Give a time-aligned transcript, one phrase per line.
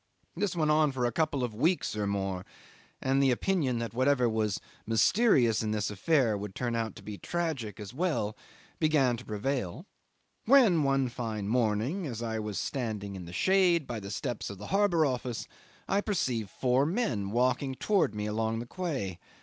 [0.35, 2.43] This went on for a couple of weeks or more,
[3.03, 7.19] and the opinion that whatever was mysterious in this affair would turn out to be
[7.19, 8.35] tragic as well,
[8.79, 9.85] began to prevail,
[10.47, 14.57] when one fine morning, as I was standing in the shade by the steps of
[14.57, 15.47] the harbour office,
[15.87, 19.19] I perceived four men walking towards me along the quay.